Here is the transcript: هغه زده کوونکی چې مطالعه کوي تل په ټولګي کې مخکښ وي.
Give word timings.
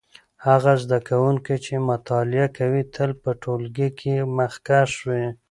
هغه 0.45 0.73
زده 0.83 0.97
کوونکی 1.09 1.55
چې 1.65 1.73
مطالعه 1.91 2.47
کوي 2.57 2.83
تل 2.95 3.11
په 3.21 3.29
ټولګي 3.41 3.89
کې 3.99 4.15
مخکښ 4.37 4.91
وي. 5.09 5.25